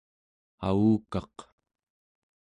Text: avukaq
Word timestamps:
avukaq 0.67 1.37